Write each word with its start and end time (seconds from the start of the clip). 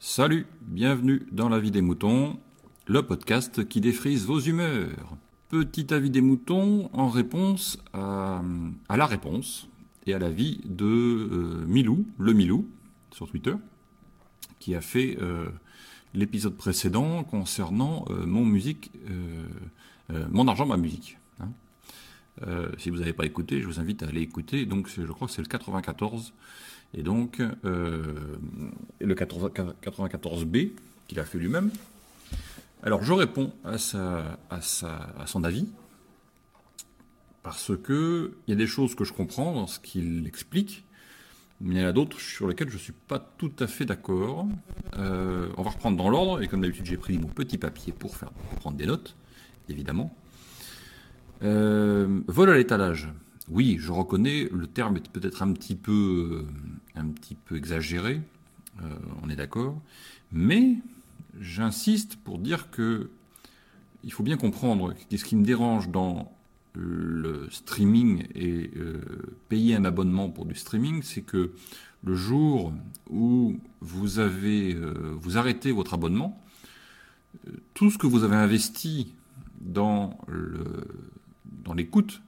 Salut, 0.00 0.46
bienvenue 0.62 1.26
dans 1.30 1.48
La 1.48 1.60
vie 1.60 1.70
des 1.70 1.80
moutons, 1.80 2.40
le 2.88 3.02
podcast 3.02 3.68
qui 3.68 3.80
défrise 3.80 4.26
vos 4.26 4.40
humeurs. 4.40 5.16
Petit 5.48 5.94
avis 5.94 6.10
des 6.10 6.22
moutons 6.22 6.90
en 6.92 7.08
réponse 7.08 7.78
à, 7.92 8.42
la 8.90 9.06
réponse 9.06 9.68
et 10.06 10.14
à 10.14 10.18
l'avis 10.18 10.60
de 10.64 10.84
euh, 10.84 11.64
Milou, 11.68 12.04
le 12.18 12.32
Milou, 12.32 12.66
sur 13.12 13.28
Twitter, 13.28 13.54
qui 14.58 14.74
a 14.74 14.80
fait 14.80 15.18
euh, 15.22 15.46
l'épisode 16.14 16.56
précédent 16.56 17.22
concernant 17.22 18.06
euh, 18.10 18.26
mon 18.26 18.44
musique, 18.44 18.90
mon 20.30 20.48
argent, 20.48 20.66
ma 20.66 20.76
musique. 20.76 21.18
hein. 21.38 21.48
Euh, 22.46 22.68
si 22.78 22.90
vous 22.90 22.98
n'avez 22.98 23.12
pas 23.12 23.24
écouté, 23.24 23.60
je 23.60 23.66
vous 23.66 23.80
invite 23.80 24.02
à 24.02 24.08
aller 24.08 24.20
écouter. 24.20 24.66
Donc, 24.66 24.88
je 24.88 25.10
crois 25.12 25.26
que 25.28 25.32
c'est 25.32 25.42
le 25.42 25.48
94. 25.48 26.32
Et 26.94 27.02
donc, 27.02 27.40
euh, 27.40 28.36
le 29.00 29.14
80 29.14 29.48
94B 29.82 30.70
qu'il 31.08 31.20
a 31.20 31.24
fait 31.24 31.38
lui-même. 31.38 31.70
Alors, 32.82 33.02
je 33.02 33.12
réponds 33.12 33.52
à 33.64 33.78
son 33.78 35.44
avis. 35.44 35.66
Parce 37.46 37.70
que 37.80 38.32
il 38.46 38.50
y 38.50 38.54
a 38.54 38.56
des 38.56 38.66
choses 38.66 38.96
que 38.96 39.04
je 39.04 39.12
comprends 39.12 39.54
dans 39.54 39.68
ce 39.68 39.78
qu'il 39.78 40.26
explique, 40.26 40.84
mais 41.60 41.76
il 41.76 41.80
y 41.80 41.84
en 41.84 41.86
a 41.86 41.92
d'autres 41.92 42.18
sur 42.18 42.48
lesquelles 42.48 42.70
je 42.70 42.74
ne 42.74 42.80
suis 42.80 42.92
pas 42.92 43.20
tout 43.20 43.52
à 43.60 43.68
fait 43.68 43.84
d'accord. 43.84 44.48
Euh, 44.98 45.48
on 45.56 45.62
va 45.62 45.70
reprendre 45.70 45.96
dans 45.96 46.10
l'ordre, 46.10 46.42
et 46.42 46.48
comme 46.48 46.60
d'habitude, 46.60 46.86
j'ai 46.86 46.96
pris 46.96 47.18
mon 47.18 47.28
petit 47.28 47.56
papier 47.56 47.92
pour, 47.92 48.16
faire, 48.16 48.30
pour 48.30 48.58
prendre 48.58 48.76
des 48.76 48.86
notes, 48.86 49.14
évidemment. 49.68 50.12
Euh, 51.42 52.20
vol 52.26 52.50
à 52.50 52.56
l'étalage. 52.56 53.08
Oui, 53.48 53.76
je 53.78 53.92
reconnais, 53.92 54.48
le 54.52 54.66
terme 54.66 54.96
est 54.96 55.08
peut-être 55.08 55.42
un 55.42 55.52
petit 55.52 55.76
peu, 55.76 56.44
euh, 56.44 57.00
un 57.00 57.06
petit 57.06 57.36
peu 57.36 57.56
exagéré, 57.56 58.20
euh, 58.82 58.88
on 59.22 59.30
est 59.30 59.36
d'accord, 59.36 59.80
mais 60.32 60.76
j'insiste 61.40 62.16
pour 62.16 62.38
dire 62.38 62.70
que 62.70 63.08
il 64.02 64.12
faut 64.12 64.24
bien 64.24 64.36
comprendre 64.36 64.94
que 65.10 65.16
ce 65.16 65.24
qui 65.24 65.36
me 65.36 65.44
dérange 65.44 65.90
dans 65.90 66.32
le 66.74 67.48
streaming 67.50 68.24
et 68.34 68.70
euh, 68.76 69.00
payer 69.48 69.76
un 69.76 69.84
abonnement 69.84 70.28
pour 70.28 70.44
du 70.44 70.54
streaming, 70.54 71.02
c'est 71.02 71.22
que 71.22 71.52
le 72.04 72.14
jour 72.14 72.72
où 73.10 73.58
vous 73.80 74.18
avez 74.18 74.76
vous 75.20 75.38
arrêtez 75.38 75.72
votre 75.72 75.94
abonnement, 75.94 76.40
tout 77.74 77.90
ce 77.90 77.98
que 77.98 78.06
vous 78.06 78.22
avez 78.22 78.36
investi 78.36 79.14
dans 79.60 80.18
le 80.28 80.54
dans 81.66 81.74
l'écoute 81.74 82.22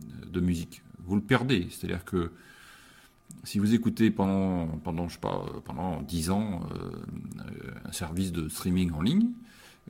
de 0.00 0.40
musique, 0.40 0.82
vous 1.04 1.16
le 1.16 1.20
perdez. 1.20 1.68
C'est-à-dire 1.70 2.04
que 2.04 2.32
si 3.42 3.58
vous 3.58 3.74
écoutez 3.74 4.10
pendant 4.10 4.66
pendant 4.78 5.08
je 5.08 5.14
sais 5.14 5.20
pas 5.20 5.44
pendant 5.64 6.00
10 6.00 6.30
ans 6.30 6.62
euh, 6.72 6.90
euh, 7.40 7.70
un 7.84 7.92
service 7.92 8.32
de 8.32 8.48
streaming 8.48 8.92
en 8.92 9.02
ligne, 9.02 9.28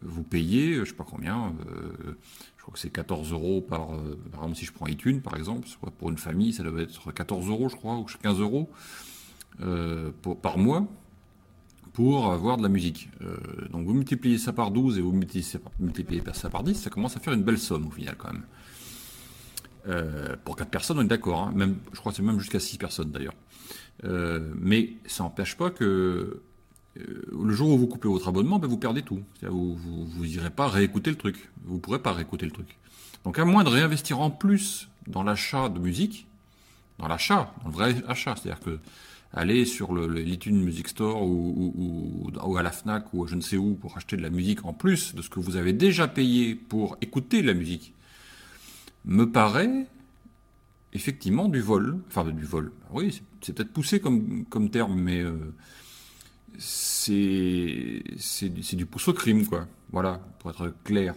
vous 0.02 0.24
payez 0.24 0.74
je 0.74 0.84
sais 0.84 0.94
pas 0.94 1.06
combien 1.08 1.54
euh, 1.68 2.16
je 2.64 2.66
crois 2.66 2.72
que 2.72 2.80
c'est 2.80 2.90
14 2.90 3.30
euros 3.32 3.60
par, 3.60 3.92
euh, 3.92 4.18
par 4.32 4.40
exemple, 4.40 4.56
si 4.56 4.64
je 4.64 4.72
prends 4.72 4.86
iTunes, 4.86 5.20
par 5.20 5.36
exemple, 5.36 5.68
pour 5.98 6.08
une 6.08 6.16
famille, 6.16 6.54
ça 6.54 6.62
doit 6.62 6.80
être 6.80 7.12
14 7.12 7.46
euros, 7.50 7.68
je 7.68 7.76
crois, 7.76 7.96
ou 7.98 8.06
15 8.22 8.40
euros 8.40 8.70
euh, 9.60 10.12
par 10.40 10.56
mois 10.56 10.86
pour 11.92 12.32
avoir 12.32 12.56
de 12.56 12.62
la 12.62 12.70
musique. 12.70 13.10
Euh, 13.20 13.36
donc 13.70 13.86
vous 13.86 13.92
multipliez 13.92 14.38
ça 14.38 14.54
par 14.54 14.70
12 14.70 14.96
et 14.96 15.02
vous 15.02 15.12
multipliez 15.12 16.22
ça 16.32 16.48
par 16.48 16.62
10, 16.62 16.74
ça 16.74 16.88
commence 16.88 17.18
à 17.18 17.20
faire 17.20 17.34
une 17.34 17.42
belle 17.42 17.58
somme 17.58 17.86
au 17.86 17.90
final 17.90 18.14
quand 18.16 18.32
même. 18.32 18.44
Euh, 19.86 20.36
pour 20.44 20.56
4 20.56 20.70
personnes, 20.70 20.98
on 20.98 21.02
est 21.02 21.08
d'accord, 21.08 21.42
hein, 21.42 21.52
même, 21.54 21.76
je 21.92 22.00
crois 22.00 22.12
que 22.12 22.16
c'est 22.16 22.22
même 22.22 22.38
jusqu'à 22.38 22.60
6 22.60 22.78
personnes 22.78 23.10
d'ailleurs. 23.10 23.34
Euh, 24.04 24.52
mais 24.58 24.94
ça 25.06 25.24
n'empêche 25.24 25.56
pas 25.56 25.70
que 25.70 26.40
euh, 26.96 27.02
le 27.32 27.52
jour 27.52 27.70
où 27.70 27.78
vous 27.78 27.86
coupez 27.86 28.08
votre 28.08 28.28
abonnement, 28.28 28.58
ben 28.58 28.68
vous 28.68 28.78
perdez 28.78 29.02
tout. 29.02 29.20
Vous, 29.42 29.74
vous, 29.74 30.06
vous 30.06 30.34
irez 30.34 30.50
pas 30.50 30.68
réécouter 30.68 31.10
le 31.10 31.16
truc. 31.16 31.50
Vous 31.64 31.78
pourrez 31.78 31.98
pas 31.98 32.12
réécouter 32.12 32.46
le 32.46 32.52
truc. 32.52 32.78
Donc 33.24 33.38
à 33.38 33.44
moins 33.44 33.64
de 33.64 33.68
réinvestir 33.68 34.20
en 34.20 34.30
plus 34.30 34.88
dans 35.06 35.22
l'achat 35.22 35.68
de 35.68 35.78
musique, 35.78 36.26
dans 36.98 37.08
l'achat, 37.08 37.52
dans 37.62 37.68
le 37.68 37.74
vrai 37.74 37.94
achat, 38.08 38.34
c'est-à-dire 38.36 38.60
que 38.60 38.78
aller 39.34 39.64
sur 39.64 39.92
le, 39.92 40.06
le 40.06 40.22
Music 40.52 40.88
Store 40.88 41.22
ou, 41.22 42.30
à 42.56 42.62
la 42.62 42.70
Fnac 42.70 43.12
ou 43.12 43.26
je 43.26 43.34
ne 43.34 43.40
sais 43.40 43.56
où 43.56 43.74
pour 43.74 43.96
acheter 43.96 44.16
de 44.16 44.22
la 44.22 44.30
musique 44.30 44.64
en 44.64 44.72
plus 44.72 45.14
de 45.14 45.22
ce 45.22 45.28
que 45.28 45.40
vous 45.40 45.56
avez 45.56 45.72
déjà 45.72 46.06
payé 46.06 46.54
pour 46.54 46.96
écouter 47.00 47.42
la 47.42 47.52
musique, 47.52 47.92
me 49.04 49.30
paraît 49.30 49.86
effectivement 50.92 51.48
du 51.48 51.60
vol. 51.60 51.98
Enfin 52.08 52.24
du 52.24 52.44
vol. 52.44 52.72
Oui, 52.92 53.22
c'est, 53.40 53.52
peut-être 53.54 53.72
poussé 53.72 54.00
comme, 54.00 54.44
comme 54.46 54.70
terme, 54.70 54.94
mais 55.00 55.20
euh, 55.20 55.54
c'est 56.58 58.02
c'est 58.18 58.48
du- 58.48 58.62
c'est 58.62 58.76
du 58.76 58.86
pouce 58.86 59.08
au 59.08 59.12
crime, 59.12 59.46
quoi. 59.46 59.66
Voilà, 59.90 60.20
pour 60.38 60.50
être 60.50 60.72
clair. 60.84 61.14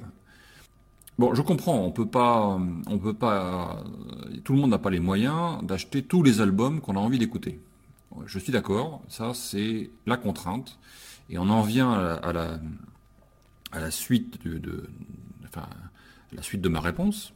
Bon, 1.20 1.34
je 1.34 1.42
comprends, 1.42 1.80
on 1.84 1.92
peut 1.92 2.06
pas, 2.08 2.60
on 2.88 3.00
peut 3.00 3.14
pas, 3.14 3.84
tout 4.44 4.54
le 4.54 4.60
monde 4.60 4.70
n'a 4.70 4.78
pas 4.78 4.92
les 4.92 5.00
moyens 5.00 5.64
d'acheter 5.64 6.04
tous 6.04 6.22
les 6.22 6.42
albums 6.42 6.80
qu'on 6.80 6.96
a 6.96 7.00
envie 7.00 7.18
d'écouter. 7.18 7.60
Je 8.28 8.38
suis 8.40 8.52
d'accord, 8.52 9.02
ça 9.10 9.34
c'est 9.34 9.90
la 10.06 10.18
contrainte, 10.18 10.78
et 11.30 11.38
on 11.40 11.50
en 11.50 11.62
vient 11.64 11.92
à 11.92 12.02
la, 12.02 12.14
à 12.16 12.34
la, 12.34 12.60
à 13.72 13.80
la 13.80 13.92
suite 13.92 14.44
de, 14.46 14.58
de- 14.60 14.90
enfin, 15.46 15.62
à 16.32 16.36
la 16.36 16.42
suite 16.44 16.62
de 16.62 16.70
ma 16.70 16.82
réponse, 16.82 17.34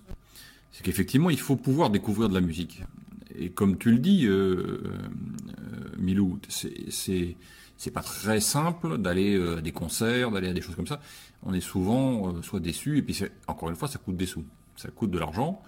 c'est 0.72 0.84
qu'effectivement 0.84 1.30
il 1.30 1.40
faut 1.40 1.56
pouvoir 1.56 1.90
découvrir 1.90 2.30
de 2.30 2.34
la 2.34 2.42
musique. 2.42 2.84
Et 3.38 3.50
comme 3.50 3.78
tu 3.78 3.92
le 3.92 3.98
dis, 4.00 4.26
euh, 4.26 4.82
euh, 4.84 5.98
Milou, 5.98 6.40
c'est 6.50 7.36
c'est 7.78 7.92
pas 7.92 8.02
très 8.04 8.40
simple 8.40 9.00
d'aller 9.00 9.36
euh, 9.36 9.58
à 9.58 9.62
des 9.62 9.72
concerts, 9.72 10.30
d'aller 10.32 10.50
à 10.50 10.54
des 10.54 10.62
choses 10.62 10.76
comme 10.76 10.88
ça. 10.88 11.00
On 11.44 11.54
est 11.54 11.62
souvent 11.62 12.42
soit 12.44 12.60
déçu 12.60 12.98
et 12.98 13.02
puis 13.02 13.20
encore 13.48 13.70
une 13.70 13.76
fois 13.76 13.88
ça 13.88 13.98
coûte 13.98 14.18
des 14.18 14.28
sous, 14.28 14.44
ça 14.76 14.90
coûte 14.90 15.12
de 15.12 15.18
l'argent. 15.18 15.62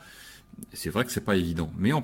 C'est 0.74 0.90
vrai 0.92 1.04
que 1.06 1.12
c'est 1.12 1.22
pas 1.26 1.36
évident. 1.36 1.72
Mais 1.78 1.92
en- 1.94 2.04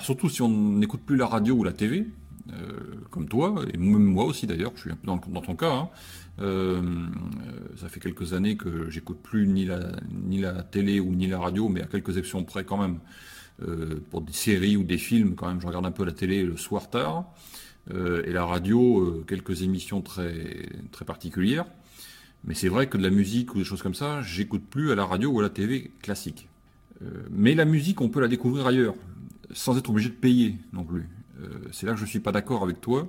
surtout 0.00 0.30
si 0.30 0.40
on 0.40 0.48
n'écoute 0.48 1.02
plus 1.04 1.16
la 1.16 1.26
radio 1.26 1.54
ou 1.56 1.64
la 1.64 1.74
TV, 1.74 2.06
euh, 2.52 2.80
comme 3.10 3.28
toi 3.28 3.64
et 3.72 3.76
même 3.76 4.04
moi 4.04 4.24
aussi 4.24 4.46
d'ailleurs, 4.46 4.72
je 4.76 4.82
suis 4.82 4.90
un 4.90 4.96
peu 4.96 5.06
dans, 5.06 5.16
dans 5.16 5.40
ton 5.40 5.56
cas. 5.56 5.72
hein. 5.72 5.88
Euh, 6.40 6.82
ça 7.76 7.88
fait 7.88 7.98
quelques 7.98 8.34
années 8.34 8.56
que 8.56 8.90
j'écoute 8.90 9.18
plus 9.22 9.46
ni 9.46 9.64
la 9.64 9.92
ni 10.12 10.38
la 10.38 10.62
télé 10.62 11.00
ou 11.00 11.14
ni 11.14 11.26
la 11.26 11.38
radio, 11.38 11.68
mais 11.68 11.82
à 11.82 11.86
quelques 11.86 12.10
exceptions 12.10 12.44
près 12.44 12.64
quand 12.64 12.78
même. 12.78 12.98
Euh, 13.62 14.00
pour 14.10 14.20
des 14.20 14.34
séries 14.34 14.76
ou 14.76 14.84
des 14.84 14.98
films, 14.98 15.34
quand 15.34 15.48
même, 15.48 15.62
je 15.62 15.66
regarde 15.66 15.86
un 15.86 15.90
peu 15.90 16.04
la 16.04 16.12
télé 16.12 16.42
le 16.42 16.56
soir 16.56 16.90
tard. 16.90 17.24
Et 17.88 18.32
la 18.32 18.44
radio, 18.44 19.24
quelques 19.28 19.62
émissions 19.62 20.02
très, 20.02 20.68
très 20.90 21.04
particulières. 21.04 21.66
Mais 22.44 22.54
c'est 22.54 22.68
vrai 22.68 22.88
que 22.88 22.98
de 22.98 23.02
la 23.04 23.10
musique 23.10 23.54
ou 23.54 23.58
des 23.58 23.64
choses 23.64 23.80
comme 23.80 23.94
ça, 23.94 24.22
j'écoute 24.22 24.64
plus 24.68 24.90
à 24.90 24.96
la 24.96 25.04
radio 25.04 25.30
ou 25.30 25.38
à 25.38 25.42
la 25.44 25.50
TV 25.50 25.92
classique. 26.02 26.48
Mais 27.30 27.54
la 27.54 27.64
musique, 27.64 28.00
on 28.00 28.08
peut 28.08 28.20
la 28.20 28.26
découvrir 28.26 28.66
ailleurs, 28.66 28.96
sans 29.52 29.78
être 29.78 29.88
obligé 29.88 30.08
de 30.08 30.14
payer 30.14 30.56
non 30.72 30.82
plus. 30.82 31.08
Euh, 31.40 31.48
c'est 31.72 31.86
là 31.86 31.92
que 31.92 31.98
je 31.98 32.04
suis 32.04 32.20
pas 32.20 32.32
d'accord 32.32 32.62
avec 32.62 32.80
toi. 32.80 33.08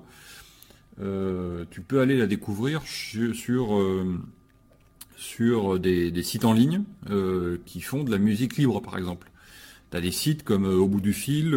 Euh, 1.00 1.66
tu 1.70 1.82
peux 1.82 2.02
aller 2.02 2.18
la 2.18 2.28
découvrir 2.28 2.82
sur, 2.84 3.76
euh, 3.76 4.20
sur 5.16 5.80
des, 5.80 6.24
sites 6.24 6.46
en 6.46 6.54
ligne 6.54 6.84
qui 7.66 7.82
font 7.82 8.04
de 8.04 8.12
la 8.12 8.18
musique 8.18 8.58
libre, 8.58 8.82
par 8.82 8.98
exemple. 8.98 9.30
Tu 9.92 9.98
as 9.98 10.02
des 10.02 10.12
sites 10.12 10.44
comme 10.44 10.66
Au 10.66 10.88
bout 10.88 11.02
du 11.02 11.14
fil 11.14 11.56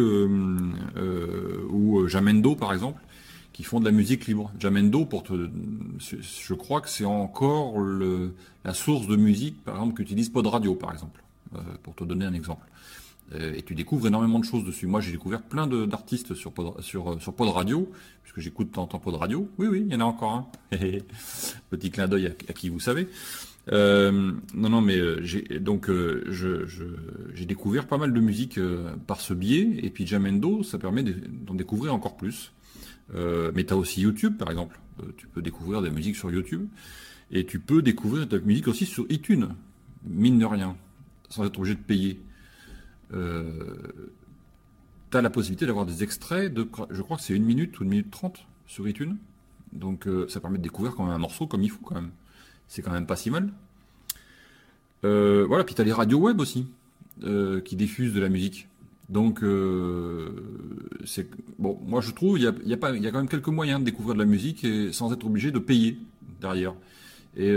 ou 1.69 2.07
Jamendo, 2.07 2.55
par 2.55 2.73
exemple, 2.73 3.01
qui 3.51 3.63
font 3.63 3.79
de 3.79 3.85
la 3.85 3.91
musique 3.91 4.27
libre. 4.27 4.51
Jamendo, 4.59 5.05
pour 5.05 5.23
te, 5.23 5.49
je 5.99 6.53
crois 6.53 6.81
que 6.81 6.89
c'est 6.89 7.05
encore 7.05 7.75
la 8.63 8.73
source 8.73 9.07
de 9.07 9.15
musique, 9.15 9.63
par 9.63 9.75
exemple, 9.75 9.95
qu'utilise 9.95 10.29
Pod 10.29 10.47
Radio, 10.47 10.75
par 10.75 10.93
exemple, 10.93 11.23
pour 11.83 11.95
te 11.95 12.03
donner 12.03 12.25
un 12.25 12.33
exemple. 12.33 12.65
Euh, 13.33 13.53
et 13.55 13.61
tu 13.61 13.75
découvres 13.75 14.07
énormément 14.07 14.39
de 14.39 14.45
choses 14.45 14.65
dessus. 14.65 14.87
Moi, 14.87 14.99
j'ai 15.01 15.11
découvert 15.11 15.41
plein 15.41 15.67
d'artistes 15.67 16.33
sur 16.33 16.51
Pod, 16.51 16.81
sur, 16.81 17.11
euh, 17.13 17.19
sur 17.19 17.33
Pod 17.33 17.49
Radio, 17.49 17.89
puisque 18.23 18.39
j'écoute 18.39 18.71
temps 18.71 18.89
en 18.91 18.99
Pod 18.99 19.15
Radio. 19.15 19.49
Oui, 19.57 19.67
oui, 19.67 19.83
il 19.85 19.91
y 19.91 19.95
en 19.95 20.01
a 20.01 20.05
encore 20.05 20.33
un. 20.71 20.77
Petit 21.69 21.91
clin 21.91 22.07
d'œil 22.07 22.27
à, 22.27 22.53
qui 22.53 22.69
vous 22.69 22.79
savez. 22.79 23.07
Euh, 23.71 24.31
non, 24.53 24.69
non, 24.69 24.81
mais 24.81 24.99
j'ai 25.23 25.41
donc 25.59 25.89
j'ai 26.29 27.45
découvert 27.45 27.87
pas 27.87 27.97
mal 27.97 28.11
de 28.11 28.19
musique 28.19 28.59
par 29.07 29.21
ce 29.21 29.33
biais, 29.33 29.69
et 29.83 29.89
puis 29.91 30.05
Jamendo, 30.07 30.63
ça 30.63 30.77
permet 30.79 31.03
de- 31.03 31.15
d'en 31.45 31.53
découvrir 31.53 31.93
encore 31.93 32.17
plus. 32.17 32.51
Mais 33.13 33.63
tu 33.63 33.73
as 33.73 33.77
aussi 33.77 34.01
YouTube, 34.01 34.37
par 34.37 34.49
exemple. 34.49 34.79
Tu 35.17 35.27
peux 35.27 35.41
découvrir 35.41 35.81
des 35.81 35.89
musiques 35.91 36.15
sur 36.15 36.31
YouTube, 36.31 36.67
et 37.31 37.45
tu 37.45 37.59
peux 37.59 37.81
découvrir 37.81 38.27
la 38.29 38.39
musique 38.39 38.67
aussi 38.67 38.85
sur 38.85 39.05
iTunes, 39.09 39.49
mine 40.05 40.39
de 40.39 40.45
rien, 40.45 40.75
sans 41.29 41.45
être 41.45 41.57
obligé 41.59 41.75
de 41.75 41.81
payer. 41.81 42.19
Euh, 43.13 43.43
tu 45.11 45.17
as 45.17 45.21
la 45.21 45.29
possibilité 45.29 45.65
d'avoir 45.65 45.85
des 45.85 46.03
extraits 46.03 46.53
de, 46.53 46.67
je 46.89 47.01
crois 47.01 47.17
que 47.17 47.23
c'est 47.23 47.33
une 47.33 47.43
minute 47.43 47.79
ou 47.79 47.83
une 47.83 47.89
minute 47.89 48.11
trente 48.11 48.45
sur 48.65 48.87
iTunes. 48.87 49.17
Donc 49.73 50.07
euh, 50.07 50.27
ça 50.27 50.39
permet 50.39 50.57
de 50.57 50.63
découvrir 50.63 50.95
quand 50.95 51.03
même 51.03 51.13
un 51.13 51.19
morceau 51.19 51.47
comme 51.47 51.63
il 51.63 51.69
faut 51.69 51.83
quand 51.83 51.95
même. 51.95 52.11
C'est 52.67 52.81
quand 52.81 52.91
même 52.91 53.05
pas 53.05 53.15
si 53.15 53.29
mal. 53.29 53.51
Euh, 55.03 55.45
voilà, 55.47 55.63
puis 55.63 55.75
tu 55.75 55.81
as 55.81 55.83
les 55.83 55.91
radios 55.91 56.19
web 56.19 56.39
aussi, 56.39 56.67
euh, 57.23 57.59
qui 57.61 57.75
diffusent 57.75 58.13
de 58.13 58.21
la 58.21 58.29
musique. 58.29 58.67
Donc, 59.09 59.43
c'est 61.03 61.27
bon. 61.59 61.77
Moi, 61.85 61.99
je 61.99 62.11
trouve 62.11 62.39
il 62.39 62.43
y 62.43 62.47
a, 62.47 62.77
quand 62.77 62.93
même 62.93 63.27
quelques 63.27 63.49
moyens 63.49 63.81
de 63.81 63.85
découvrir 63.85 64.13
de 64.13 64.19
la 64.19 64.25
musique 64.25 64.63
et 64.63 64.93
sans 64.93 65.11
être 65.11 65.25
obligé 65.25 65.51
de 65.51 65.59
payer 65.59 65.97
derrière. 66.39 66.73
Et 67.35 67.53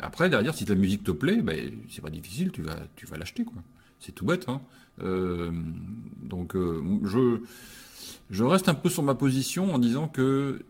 après, 0.00 0.30
derrière, 0.30 0.54
si 0.54 0.64
la 0.64 0.76
musique 0.76 1.04
te 1.04 1.10
plaît, 1.10 1.42
ben, 1.42 1.72
c'est 1.90 2.00
pas 2.00 2.08
difficile, 2.08 2.52
tu 2.52 2.62
vas, 2.62 2.78
tu 2.96 3.04
vas 3.04 3.18
l'acheter, 3.18 3.44
quoi. 3.44 3.62
C'est 4.00 4.12
tout 4.12 4.24
bête. 4.24 4.48
Hein. 4.48 4.60
donc, 4.98 6.54
je, 6.54 7.40
je 8.30 8.44
reste 8.44 8.68
un 8.68 8.74
peu 8.74 8.88
sur 8.88 9.02
ma 9.02 9.14
position 9.14 9.74
en 9.74 9.78
disant 9.78 10.08
que 10.08 10.60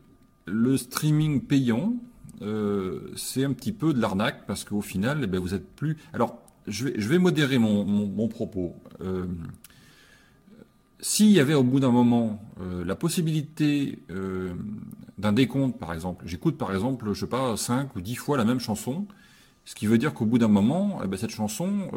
le 0.47 0.77
streaming 0.77 1.43
payant, 1.43 1.95
euh, 2.43 3.13
c'est 3.17 3.45
un 3.45 3.53
petit 3.53 3.73
peu 3.73 3.93
de 3.93 4.01
l'arnaque 4.01 4.47
parce 4.47 4.65
qu'au 4.65 4.81
final, 4.81 5.21
eh 5.23 5.27
ben, 5.27 5.41
vous 5.41 5.55
êtes 5.55 5.69
plus. 5.75 5.97
Alors, 6.13 6.39
je 6.67 6.87
vais, 6.87 7.19
modérer 7.19 7.59
mon, 7.59 8.29
propos. 8.29 8.75
Euh, 9.01 9.27
s'il 11.01 11.31
y 11.31 11.41
avait 11.41 11.55
au 11.55 11.63
bout 11.63 11.81
d'un 11.81 11.91
moment 11.91 12.43
euh, 12.61 12.85
la 12.85 12.95
possibilité 12.95 13.99
d'un 15.19 15.33
décompte, 15.33 15.79
par 15.79 15.93
exemple, 15.93 16.25
j'écoute 16.27 16.57
par 16.57 16.73
exemple, 16.73 17.13
je 17.13 17.21
sais 17.21 17.27
pas, 17.27 17.57
5 17.57 17.97
ou 17.97 18.01
10 18.01 18.15
fois 18.17 18.37
la 18.37 18.45
même 18.45 18.61
chanson, 18.61 19.07
ce 19.65 19.75
qui 19.75 19.87
veut 19.87 19.99
dire 19.99 20.15
qu'au 20.15 20.27
bout 20.27 20.39
d'un 20.39 20.49
moment, 20.49 21.01
eh 21.05 21.07
ben, 21.07 21.17
cette 21.17 21.31
chanson, 21.31 21.91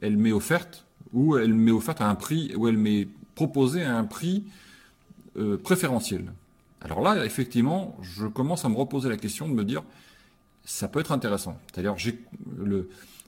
elle 0.00 0.16
m'est 0.16 0.32
offerte, 0.32 0.86
ou 1.12 1.36
elle 1.36 1.54
m'est 1.54 1.70
offerte 1.70 2.00
à 2.00 2.08
un 2.08 2.14
prix, 2.14 2.52
ou 2.56 2.66
elle 2.68 2.78
m'est 2.78 3.08
proposée 3.34 3.84
à 3.84 3.96
un 3.96 4.04
prix 4.04 4.44
préférentiel. 5.62 6.32
Alors 6.84 7.00
là, 7.00 7.24
effectivement, 7.24 7.96
je 8.02 8.26
commence 8.26 8.64
à 8.64 8.68
me 8.68 8.76
reposer 8.76 9.08
la 9.08 9.16
question 9.16 9.48
de 9.48 9.54
me 9.54 9.64
dire, 9.64 9.82
ça 10.64 10.88
peut 10.88 11.00
être 11.00 11.12
intéressant. 11.12 11.56
C'est-à-dire, 11.72 11.94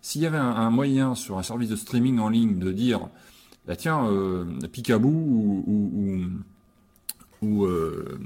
s'il 0.02 0.22
y 0.22 0.26
avait 0.26 0.38
un, 0.38 0.70
moyen 0.70 1.14
sur 1.14 1.38
un 1.38 1.42
service 1.42 1.68
de 1.68 1.76
streaming 1.76 2.18
en 2.18 2.28
ligne 2.28 2.58
de 2.58 2.72
dire, 2.72 3.08
bah 3.66 3.76
tiens, 3.76 4.06
euh, 4.06 4.44
Picaboo 4.72 5.08
ou, 7.42 7.64
euh, 7.66 8.18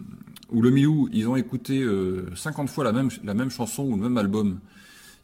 le 0.53 0.71
Milou, 0.71 1.09
ils 1.13 1.29
ont 1.29 1.37
écouté 1.37 1.85
50 2.35 2.69
euh, 2.69 2.73
fois 2.73 2.85
la 2.85 2.93
même 3.35 3.51
chanson 3.51 3.85
ou 3.85 3.97
le 3.97 4.03
même 4.03 4.17
album, 4.17 4.61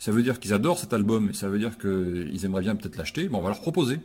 ça 0.05 0.13
veut 0.13 0.23
dire 0.23 0.39
qu'ils 0.39 0.53
adorent 0.53 0.79
cet 0.79 0.93
album 0.93 1.31
et 1.31 1.33
ça 1.33 1.49
veut 1.49 1.59
dire 1.59 1.79
qu'ils 1.79 2.45
aimeraient 2.45 2.61
bien 2.61 2.77
peut-être 2.77 2.99
l'acheter, 2.99 3.27
bon, 3.27 3.39
on 3.39 3.41
va 3.41 3.49
leur 3.49 3.63
proposer. 3.63 4.01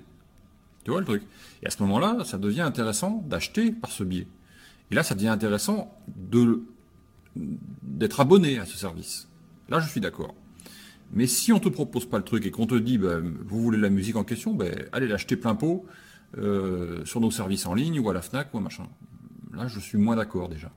Tu 0.85 0.91
vois 0.91 1.01
le 1.01 1.05
truc? 1.05 1.23
Et 1.61 1.67
à 1.67 1.71
ce 1.71 1.83
moment-là, 1.83 2.23
ça 2.23 2.37
devient 2.37 2.61
intéressant 2.61 3.21
d'acheter 3.27 3.73
par 3.73 3.91
ce 3.91 4.05
biais. 4.05 4.25
Et 4.91 4.95
là, 4.95 5.03
ça 5.03 5.13
devient 5.13 5.27
intéressant 5.27 5.93
d'être 7.35 8.21
abonné 8.21 8.59
à 8.59 8.65
ce 8.65 8.77
service. 8.77 9.27
Là, 9.67 9.81
je 9.81 9.89
suis 9.89 9.99
d'accord. 9.99 10.33
Mais 11.11 11.27
si 11.27 11.51
on 11.51 11.59
te 11.59 11.67
propose 11.67 12.05
pas 12.05 12.17
le 12.17 12.23
truc 12.23 12.45
et 12.45 12.51
qu'on 12.51 12.65
te 12.65 12.75
dit, 12.75 12.97
ben, 12.97 13.33
vous 13.45 13.61
voulez 13.61 13.77
la 13.77 13.89
musique 13.89 14.15
en 14.15 14.23
question, 14.23 14.53
ben, 14.53 14.73
allez 14.93 15.09
l'acheter 15.09 15.35
plein 15.35 15.55
pot 15.55 15.85
euh, 16.37 17.03
sur 17.03 17.19
nos 17.19 17.29
services 17.29 17.65
en 17.65 17.73
ligne 17.73 17.99
ou 17.99 18.09
à 18.09 18.13
la 18.13 18.21
Fnac 18.21 18.53
ou 18.53 18.57
à 18.57 18.61
machin. 18.61 18.87
Là, 19.53 19.67
je 19.67 19.81
suis 19.81 19.97
moins 19.97 20.15
d'accord 20.15 20.47
déjà. 20.47 20.71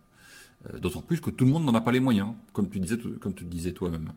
Euh, 0.75 0.81
d'autant 0.81 1.01
plus 1.01 1.21
que 1.21 1.31
tout 1.31 1.45
le 1.45 1.53
monde 1.53 1.65
n'en 1.65 1.77
a 1.77 1.81
pas 1.81 1.93
les 1.93 2.01
moyens, 2.01 2.31
comme 2.53 2.69
tu 2.69 2.81
disais, 2.81 2.99
comme 3.21 3.35
tu 3.35 3.45
disais 3.45 3.71
toi-même. 3.71 4.11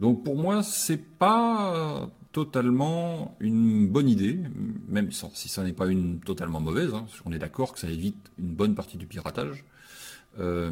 Donc 0.00 0.24
pour 0.24 0.36
moi, 0.36 0.62
c'est 0.62 0.96
pas 0.96 2.10
totalement 2.32 3.36
une 3.40 3.88
bonne 3.88 4.08
idée, 4.08 4.38
même 4.88 5.10
si 5.12 5.48
ça 5.48 5.64
n'est 5.64 5.72
pas 5.72 5.86
une 5.86 6.20
totalement 6.20 6.60
mauvaise, 6.60 6.94
hein, 6.94 7.06
on 7.24 7.32
est 7.32 7.38
d'accord 7.38 7.72
que 7.72 7.78
ça 7.78 7.88
évite 7.88 8.30
une 8.38 8.54
bonne 8.54 8.74
partie 8.74 8.96
du 8.96 9.06
piratage. 9.06 9.64
Euh, 10.38 10.70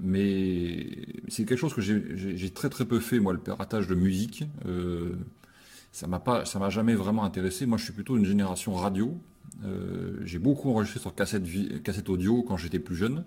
mais 0.00 0.86
c'est 1.28 1.44
quelque 1.44 1.58
chose 1.58 1.74
que 1.74 1.80
j'ai 1.80 2.50
très 2.50 2.68
très 2.68 2.84
peu 2.84 2.98
fait 2.98 3.20
moi 3.20 3.32
le 3.32 3.38
piratage 3.38 3.86
de 3.86 3.94
musique. 3.94 4.44
Euh, 4.66 5.14
ça 5.92 6.06
m'a 6.06 6.18
pas, 6.18 6.44
ça 6.44 6.58
m'a 6.58 6.70
jamais 6.70 6.94
vraiment 6.94 7.24
intéressé. 7.24 7.64
Moi, 7.66 7.78
je 7.78 7.84
suis 7.84 7.92
plutôt 7.92 8.16
une 8.16 8.24
génération 8.24 8.74
radio. 8.74 9.16
Euh, 9.64 10.20
j'ai 10.24 10.38
beaucoup 10.38 10.70
enregistré 10.70 11.00
sur 11.00 11.14
cassette, 11.14 11.44
cassette 11.82 12.08
audio 12.08 12.42
quand 12.42 12.56
j'étais 12.56 12.78
plus 12.78 12.96
jeune. 12.96 13.24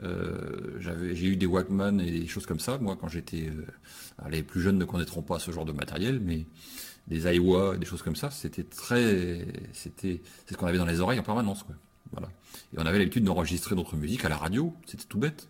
J'ai 0.00 1.26
eu 1.26 1.36
des 1.36 1.46
Walkman 1.46 2.00
et 2.00 2.10
des 2.10 2.26
choses 2.26 2.46
comme 2.46 2.60
ça. 2.60 2.78
Moi, 2.78 2.96
quand 3.00 3.08
j'étais, 3.08 3.50
les 4.30 4.42
plus 4.42 4.60
jeunes 4.60 4.78
ne 4.78 4.84
connaîtront 4.84 5.22
pas 5.22 5.38
ce 5.38 5.50
genre 5.50 5.64
de 5.64 5.72
matériel, 5.72 6.20
mais 6.20 6.46
des 7.08 7.26
Aiwa, 7.26 7.76
des 7.76 7.86
choses 7.86 8.02
comme 8.02 8.16
ça, 8.16 8.30
c'était 8.30 8.64
très, 8.64 9.46
c'était, 9.72 10.22
ce 10.48 10.54
qu'on 10.54 10.66
avait 10.66 10.78
dans 10.78 10.86
les 10.86 11.00
oreilles 11.00 11.18
en 11.18 11.24
permanence, 11.24 11.62
quoi. 11.62 11.74
Voilà. 12.12 12.28
Et 12.72 12.78
on 12.78 12.86
avait 12.86 12.98
l'habitude 12.98 13.24
d'enregistrer 13.24 13.74
notre 13.74 13.96
musique 13.96 14.24
à 14.24 14.28
la 14.28 14.36
radio, 14.36 14.74
c'était 14.86 15.04
tout 15.04 15.18
bête. 15.18 15.48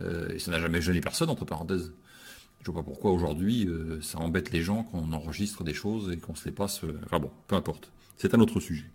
Euh, 0.00 0.30
et 0.30 0.38
ça 0.38 0.50
n'a 0.50 0.60
jamais 0.60 0.80
gêné 0.80 1.00
personne, 1.00 1.30
entre 1.30 1.44
parenthèses. 1.44 1.92
Je 2.62 2.70
vois 2.70 2.82
pas 2.82 2.86
pourquoi 2.86 3.10
aujourd'hui 3.10 3.66
euh, 3.66 4.00
ça 4.00 4.18
embête 4.18 4.52
les 4.52 4.62
gens 4.62 4.84
qu'on 4.84 5.12
enregistre 5.12 5.64
des 5.64 5.74
choses 5.74 6.12
et 6.12 6.16
qu'on 6.16 6.34
se 6.34 6.44
les 6.44 6.52
passe. 6.52 6.84
Euh, 6.84 6.98
enfin 7.04 7.18
bon, 7.18 7.30
peu 7.46 7.56
importe. 7.56 7.90
C'est 8.16 8.34
un 8.34 8.40
autre 8.40 8.60
sujet. 8.60 8.86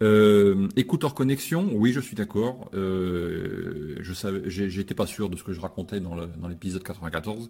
Écouteur 0.00 1.14
connexion, 1.14 1.68
oui, 1.72 1.92
je 1.92 2.00
suis 2.00 2.16
d'accord. 2.16 2.70
je 2.72 4.12
savais, 4.14 4.42
j'étais 4.48 4.94
pas 4.94 5.06
sûr 5.06 5.28
de 5.28 5.36
ce 5.36 5.44
que 5.44 5.52
je 5.52 5.60
racontais 5.60 6.00
dans 6.00 6.48
l'épisode 6.48 6.82
94. 6.82 7.48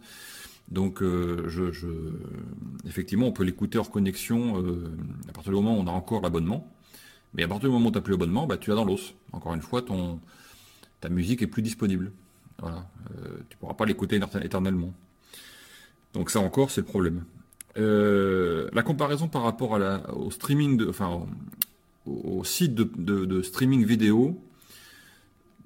Donc, 0.69 1.00
euh, 1.02 1.44
je, 1.46 1.87
effectivement, 2.87 3.26
on 3.26 3.32
peut 3.32 3.44
l'écouter 3.44 3.78
hors 3.78 3.90
connexion 3.90 4.60
euh, 4.60 4.90
à 5.28 5.32
partir 5.32 5.52
du 5.52 5.56
moment 5.56 5.78
où 5.78 5.81
on 5.81 5.87
a 5.87 5.93
encore 5.93 6.22
l'abonnement. 6.22 6.72
Mais 7.34 7.44
à 7.44 7.48
partir 7.48 7.69
du 7.69 7.72
moment 7.72 7.88
où 7.88 7.93
tu 7.93 7.98
n'as 7.98 8.02
plus 8.02 8.12
l'abonnement, 8.12 8.46
bah, 8.46 8.56
tu 8.56 8.72
as 8.72 8.75
dans 8.75 8.84
l'os. 8.84 9.14
Encore 9.32 9.54
une 9.54 9.62
fois, 9.62 9.84
ta 11.00 11.08
musique 11.08 11.42
est 11.42 11.46
plus 11.46 11.62
disponible. 11.62 12.10
Voilà. 12.58 12.87
Euh, 13.16 13.38
tu 13.49 13.56
pourras 13.58 13.75
pas 13.75 13.84
l'écouter 13.84 14.19
éternellement. 14.42 14.92
Donc 16.14 16.31
ça 16.31 16.40
encore, 16.40 16.70
c'est 16.70 16.81
le 16.81 16.87
problème. 16.87 17.25
la 17.76 18.82
comparaison 18.82 19.28
par 19.28 19.42
rapport 19.42 19.78
au 20.16 20.31
streaming, 20.31 20.78
de, 20.78 20.88
enfin, 20.88 21.26
au, 22.06 22.44
site 22.44 22.75
de, 22.75 23.43
streaming 23.43 23.85
vidéo, 23.85 24.41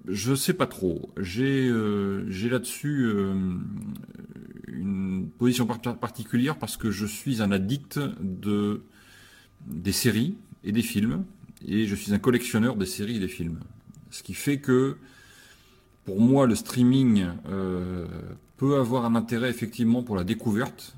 je 0.07 0.35
sais 0.35 0.55
pas 0.55 0.67
trop. 0.67 1.13
J'ai 1.19 1.69
là-dessus 1.71 3.11
une 4.69 5.29
position 5.39 5.67
particulière 5.67 6.59
parce 6.59 6.77
que 6.77 6.91
je 6.91 7.07
suis 7.07 7.43
un 7.43 7.53
addict 7.53 8.01
de, 8.21 8.83
des 9.67 9.93
séries 9.93 10.37
et 10.65 10.73
des 10.73 10.83
films, 10.83 11.25
et 11.67 11.87
je 11.87 11.95
suis 11.95 12.15
un 12.15 12.19
collectionneur 12.19 12.77
des 12.77 12.87
séries 12.87 13.17
et 13.17 13.21
des 13.21 13.29
films. 13.29 13.61
Ce 14.11 14.23
qui 14.23 14.35
fait 14.35 14.59
que, 14.59 14.97
pour 16.05 16.21
moi, 16.21 16.47
le 16.47 16.55
streaming 16.55 17.27
euh, 17.49 18.07
peut 18.57 18.77
avoir 18.77 19.05
un 19.05 19.15
intérêt 19.15 19.51
effectivement 19.51 20.03
pour 20.03 20.17
la 20.17 20.25
découverte. 20.25 20.97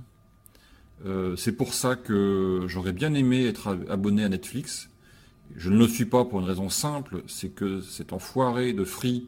Euh, 1.05 1.37
c'est 1.37 1.53
pour 1.53 1.75
ça 1.75 1.97
que 1.97 2.65
j'aurais 2.69 2.93
bien 2.93 3.13
aimé 3.15 3.45
être 3.47 3.77
abonné 3.91 4.25
à 4.25 4.29
Netflix. 4.29 4.89
Je 5.57 5.71
ne 5.71 5.79
le 5.79 5.89
suis 5.89 6.05
pas 6.05 6.25
pour 6.25 6.41
une 6.41 6.47
raison 6.47 6.69
simple, 6.69 7.23
c'est 7.27 7.51
que 7.51 7.81
cet 7.81 8.13
enfoiré 8.13 8.73
de 8.73 8.85
Free 8.85 9.27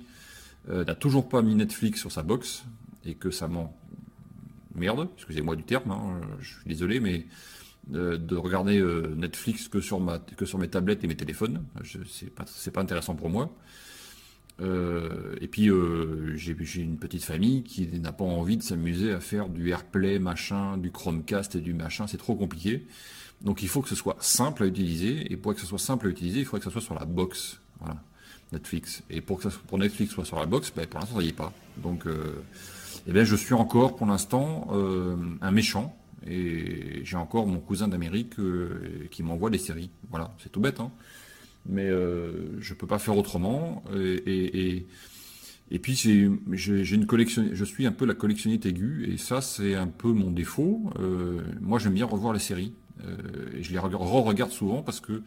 euh, 0.71 0.85
n'a 0.85 0.95
toujours 0.95 1.29
pas 1.29 1.43
mis 1.43 1.55
Netflix 1.55 2.01
sur 2.01 2.11
sa 2.11 2.23
box 2.23 2.65
et 3.05 3.15
que 3.15 3.31
ça 3.31 3.49
m'en 3.49 3.77
merde, 4.75 5.09
excusez-moi 5.17 5.57
du 5.57 5.63
terme, 5.63 5.91
hein, 5.91 6.21
je 6.41 6.55
suis 6.55 6.67
désolé, 6.67 7.01
mais 7.01 7.27
euh, 7.93 8.17
de 8.17 8.37
regarder 8.37 8.79
euh, 8.79 9.15
Netflix 9.17 9.69
que 9.69 9.81
sur, 9.81 10.01
mes 10.01 10.69
tablettes 10.69 11.05
et 11.05 11.07
mes 11.07 11.17
téléphones, 11.17 11.65
c'est 12.09 12.35
pas, 12.35 12.45
pas 12.73 12.81
intéressant 12.81 13.15
pour 13.15 13.29
moi. 13.29 13.55
Euh, 14.61 15.35
et 15.41 15.49
puis 15.49 15.69
j'ai 16.37 16.81
une 16.81 16.97
petite 16.97 17.25
famille 17.25 17.65
qui 17.65 17.87
n'a 17.99 18.13
pas 18.13 18.25
envie 18.25 18.57
de 18.57 18.63
s'amuser 18.63 19.13
à 19.13 19.21
faire 19.21 19.49
du 19.49 19.71
AirPlay, 19.71 20.19
machin, 20.19 20.77
du 20.79 20.91
Chromecast 20.91 21.57
et 21.57 21.61
du 21.61 21.75
machin, 21.75 22.07
c'est 22.07 22.19
trop 22.19 22.35
compliqué. 22.35 22.87
Donc 23.43 23.63
il 23.63 23.69
faut 23.69 23.83
que 23.83 23.89
ce 23.89 23.97
soit 23.97 24.17
simple 24.21 24.63
à 24.63 24.67
utiliser, 24.67 25.33
et 25.33 25.37
pour 25.37 25.55
que 25.55 25.61
ce 25.61 25.67
soit 25.67 25.79
simple 25.79 26.07
à 26.07 26.11
utiliser, 26.11 26.41
il 26.41 26.45
faudrait 26.45 26.61
que 26.61 26.65
ce 26.65 26.71
soit 26.71 26.81
sur 26.81 26.95
la 26.95 27.05
box, 27.05 27.61
voilà, 27.81 28.01
Netflix. 28.53 29.03
Et 29.11 29.21
pour 29.21 29.41
que 29.41 29.49
Netflix 29.77 30.13
soit 30.13 30.25
sur 30.25 30.39
la 30.39 30.47
box, 30.47 30.73
ben, 30.75 30.87
pour 30.87 31.01
l'instant 31.01 31.17
ça 31.17 31.23
n'y 31.23 31.29
est 31.29 31.33
pas. 31.33 31.53
Donc 31.77 32.07
eh 33.07 33.13
bien, 33.13 33.25
je 33.25 33.37
suis 33.37 33.55
encore 33.55 33.97
pour 33.97 34.07
l'instant 34.07 34.69
euh, 34.73 35.17
un 35.41 35.51
méchant. 35.51 35.97
Et 36.27 37.03
j'ai 37.05 37.17
encore 37.17 37.47
mon 37.47 37.61
cousin 37.61 37.87
d'Amérique 37.87 38.39
euh, 38.39 39.07
qui 39.11 39.23
m'envoie 39.23 39.51
des 39.51 39.59
séries. 39.59 39.91
Voilà, 40.11 40.35
c'est 40.43 40.51
tout 40.51 40.61
bête, 40.61 40.81
hein. 40.81 40.91
Mais 41.67 41.89
euh, 41.89 42.61
je 42.61 42.75
peux 42.75 42.87
pas 42.87 42.99
faire 42.99 43.17
autrement. 43.17 43.83
Et, 43.95 44.87
et, 45.71 45.79
puis 45.79 45.95
j'ai 45.95 46.95
une 46.95 47.07
collection. 47.07 47.49
Je 47.53 47.65
suis 47.65 47.87
un 47.87 47.93
peu 47.93 48.05
la 48.05 48.15
collectionnite 48.15 48.67
aiguë, 48.67 49.11
et 49.13 49.17
ça 49.17 49.41
c'est 49.41 49.75
un 49.75 49.89
peu 49.89 50.13
mon 50.13 50.31
défaut. 50.31 50.91
moi, 51.61 51.79
j'aime 51.79 51.95
bien 51.95 52.07
revoir 52.07 52.33
les 52.33 52.41
séries. 52.41 52.75
et 53.57 53.63
je 53.63 53.73
les 53.73 53.79
re-regarde 53.79 54.53
souvent 54.53 54.83
parce 54.83 55.01
que 55.01 55.23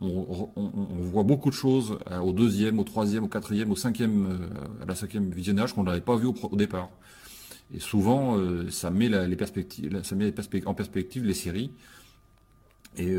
on, 0.00 1.00
voit 1.00 1.24
beaucoup 1.24 1.50
de 1.50 1.54
choses 1.54 1.98
euh, 2.10 2.18
au 2.20 2.32
deuxième, 2.32 2.78
au 2.78 2.84
troisième, 2.84 3.24
au 3.24 3.28
quatrième, 3.28 3.70
au 3.70 3.76
cinquième, 3.76 4.26
euh, 4.26 4.82
à 4.82 4.86
la 4.86 4.94
cinquième 4.94 5.30
visionnage 5.30 5.74
qu'on 5.74 5.84
n'avait 5.84 6.00
pas 6.00 6.16
vu 6.16 6.26
au, 6.26 6.56
départ. 6.56 6.90
Et 7.74 7.80
souvent, 7.80 8.38
euh, 8.38 8.70
ça 8.70 8.90
met 8.90 9.08
les 9.08 9.36
perspectives, 9.36 10.00
ça 10.02 10.14
met 10.14 10.32
en 10.66 10.74
perspective 10.74 11.24
les 11.24 11.34
séries. 11.34 11.72
Et 12.98 13.16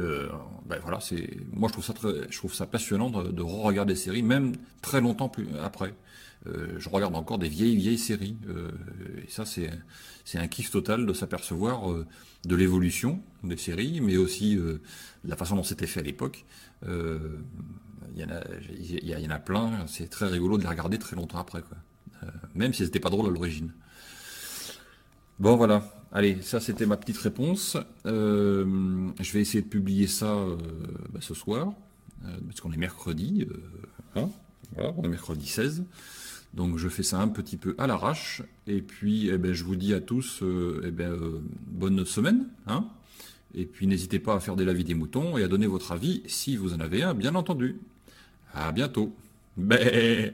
ben 0.65 0.77
voilà, 0.81 0.99
c'est 0.99 1.29
moi 1.53 1.69
je 1.69 1.73
trouve 1.73 1.85
ça 1.85 1.93
très, 1.93 2.29
je 2.29 2.37
trouve 2.37 2.53
ça 2.53 2.65
passionnant 2.65 3.09
de, 3.09 3.31
de 3.31 3.41
re-regarder 3.41 3.93
des 3.93 3.99
séries, 3.99 4.23
même 4.23 4.53
très 4.81 4.99
longtemps 4.99 5.29
plus 5.29 5.47
après. 5.63 5.93
je 6.45 6.89
regarde 6.89 7.15
encore 7.15 7.39
des 7.39 7.47
vieilles 7.47 7.77
vieilles 7.77 7.97
séries, 7.97 8.35
et 9.25 9.29
ça 9.29 9.45
c'est 9.45 9.69
c'est 10.25 10.37
un 10.37 10.47
kiff 10.47 10.69
total 10.69 11.05
de 11.05 11.13
s'apercevoir 11.13 11.83
de 12.45 12.55
l'évolution 12.55 13.21
des 13.43 13.57
séries, 13.57 14.01
mais 14.01 14.17
aussi 14.17 14.55
de 14.57 14.81
la 15.23 15.37
façon 15.37 15.55
dont 15.55 15.63
c'était 15.63 15.87
fait 15.87 16.01
à 16.01 16.03
l'époque. 16.03 16.45
Il 16.85 18.21
y, 18.21 18.23
en 18.25 18.29
a, 18.31 18.41
il 18.69 19.09
y 19.09 19.27
en 19.27 19.29
a 19.31 19.39
plein, 19.39 19.85
c'est 19.87 20.09
très 20.09 20.27
rigolo 20.27 20.57
de 20.57 20.63
les 20.63 20.69
regarder 20.69 20.97
très 20.97 21.15
longtemps 21.15 21.39
après, 21.39 21.61
quoi. 21.61 21.77
même 22.53 22.73
si 22.73 22.83
c'était 22.83 22.99
pas 22.99 23.09
drôle 23.09 23.27
à 23.27 23.29
l'origine. 23.29 23.71
Bon 25.39 25.55
voilà, 25.55 25.83
allez, 26.11 26.41
ça 26.41 26.59
c'était 26.59 26.85
ma 26.85 26.97
petite 26.97 27.17
réponse. 27.17 27.77
Euh, 28.05 28.65
je 29.19 29.31
vais 29.31 29.41
essayer 29.41 29.61
de 29.61 29.67
publier 29.67 30.07
ça 30.07 30.33
euh, 30.33 30.57
bah, 31.11 31.19
ce 31.21 31.33
soir, 31.33 31.73
euh, 32.25 32.37
parce 32.47 32.61
qu'on 32.61 32.71
est 32.71 32.77
mercredi, 32.77 33.47
hein, 34.15 34.29
on 34.77 35.03
est 35.03 35.09
mercredi 35.09 35.47
16. 35.47 35.83
Donc 36.53 36.77
je 36.77 36.89
fais 36.89 37.03
ça 37.03 37.19
un 37.19 37.27
petit 37.27 37.57
peu 37.57 37.75
à 37.77 37.87
l'arrache. 37.87 38.41
Et 38.65 38.81
puis 38.81 39.29
eh 39.29 39.37
ben, 39.37 39.53
je 39.53 39.63
vous 39.63 39.75
dis 39.75 39.93
à 39.93 40.01
tous 40.01 40.43
eh 40.83 40.91
ben, 40.91 41.15
bonne 41.67 42.05
semaine. 42.05 42.47
Hein 42.67 42.85
et 43.55 43.65
puis 43.65 43.87
n'hésitez 43.87 44.19
pas 44.19 44.35
à 44.35 44.39
faire 44.39 44.55
des 44.55 44.65
lavis 44.65 44.83
des 44.83 44.93
moutons 44.93 45.37
et 45.37 45.43
à 45.43 45.47
donner 45.47 45.67
votre 45.67 45.91
avis 45.91 46.21
si 46.27 46.55
vous 46.55 46.73
en 46.73 46.79
avez 46.79 47.03
un, 47.03 47.13
bien 47.13 47.35
entendu. 47.35 47.79
À 48.53 48.71
bientôt. 48.71 49.15
Bé 49.57 50.33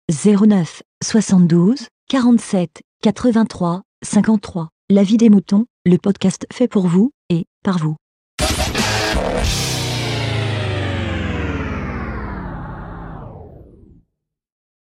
09 0.11 0.83
72 1.01 1.87
47 2.09 2.81
83 3.01 3.81
53. 4.03 4.67
La 4.89 5.03
vie 5.03 5.15
des 5.15 5.29
moutons, 5.29 5.67
le 5.85 5.97
podcast 5.97 6.45
fait 6.51 6.67
pour 6.67 6.87
vous 6.87 7.11
et 7.29 7.45
par 7.63 7.77
vous. 7.77 7.95